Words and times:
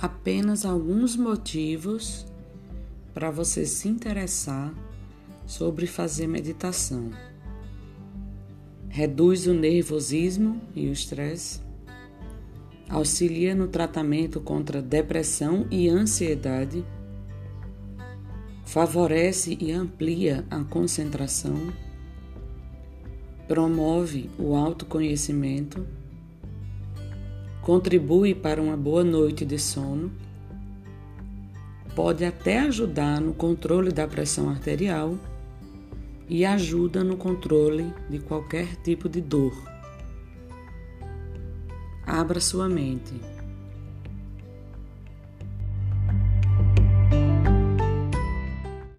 apenas 0.00 0.64
alguns 0.64 1.14
motivos 1.14 2.26
para 3.12 3.30
você 3.30 3.66
se 3.66 3.86
interessar 3.86 4.72
sobre 5.46 5.86
fazer 5.86 6.26
meditação. 6.26 7.10
Reduz 8.88 9.46
o 9.46 9.52
nervosismo 9.52 10.60
e 10.74 10.88
o 10.88 10.92
estresse, 10.92 11.60
auxilia 12.88 13.54
no 13.54 13.68
tratamento 13.68 14.40
contra 14.40 14.80
depressão 14.80 15.66
e 15.70 15.88
ansiedade, 15.88 16.84
favorece 18.64 19.56
e 19.60 19.70
amplia 19.70 20.44
a 20.50 20.64
concentração, 20.64 21.72
promove 23.46 24.30
o 24.38 24.56
autoconhecimento, 24.56 25.86
contribui 27.70 28.34
para 28.34 28.60
uma 28.60 28.76
boa 28.76 29.04
noite 29.04 29.44
de 29.44 29.56
sono 29.56 30.10
pode 31.94 32.24
até 32.24 32.58
ajudar 32.58 33.20
no 33.20 33.32
controle 33.32 33.92
da 33.92 34.08
pressão 34.08 34.50
arterial 34.50 35.16
e 36.28 36.44
ajuda 36.44 37.04
no 37.04 37.16
controle 37.16 37.94
de 38.08 38.18
qualquer 38.18 38.74
tipo 38.82 39.08
de 39.08 39.20
dor. 39.20 39.52
Abra 42.04 42.40
sua 42.40 42.68
mente. 42.68 43.14